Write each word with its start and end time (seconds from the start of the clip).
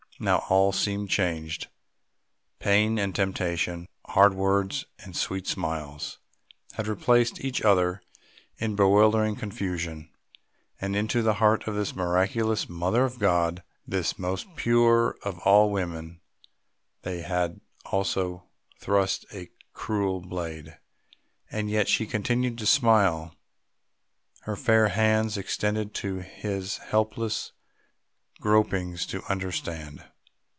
Now 0.19 0.45
all 0.49 0.71
seemed 0.71 1.09
changed; 1.09 1.65
pain 2.59 2.99
and 2.99 3.15
temptation, 3.15 3.87
hard 4.05 4.35
words 4.35 4.85
and 4.99 5.15
sweet 5.15 5.47
smiles, 5.47 6.19
had 6.73 6.85
replaced 6.85 7.43
each 7.43 7.63
other 7.63 8.03
in 8.59 8.75
bewildering 8.75 9.35
confusion, 9.35 10.11
and 10.79 10.95
into 10.95 11.23
the 11.23 11.33
heart 11.41 11.65
of 11.67 11.73
this 11.73 11.95
miraculous 11.95 12.69
Mother 12.69 13.03
of 13.03 13.17
God, 13.17 13.63
this 13.87 14.19
most 14.19 14.45
pure 14.55 15.17
of 15.23 15.39
all 15.39 15.71
women 15.71 16.21
they 17.01 17.23
had 17.23 17.59
also 17.85 18.43
thrust 18.79 19.25
a 19.33 19.49
cruel 19.73 20.19
blade 20.21 20.77
and 21.49 21.67
yet 21.67 21.87
she 21.87 22.05
continued 22.05 22.59
to 22.59 22.67
smile, 22.67 23.33
her 24.41 24.55
fair 24.55 24.89
hands 24.89 25.35
extended 25.35 25.95
to 25.95 26.19
his 26.21 26.77
helpless 26.77 27.53
gropings 28.39 29.07
to 29.07 29.23
understand! 29.23 30.03